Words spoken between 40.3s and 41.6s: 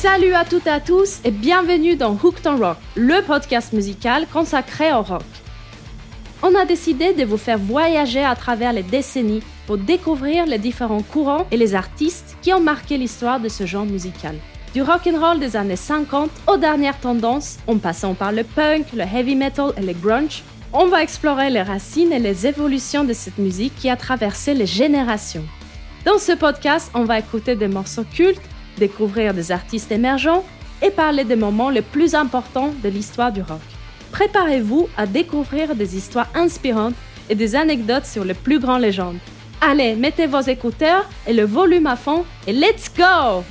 écouteurs et le